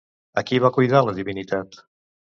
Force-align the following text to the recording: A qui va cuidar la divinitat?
A 0.41 0.43
qui 0.51 0.61
va 0.63 0.71
cuidar 0.77 1.03
la 1.09 1.15
divinitat? 1.21 1.81